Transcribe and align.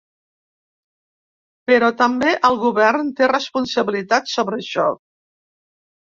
Però 1.71 1.89
també 1.99 2.31
el 2.49 2.57
govern 2.63 3.11
té 3.19 3.27
responsabilitats 3.31 4.33
sobre 4.39 4.59
això. 4.63 4.87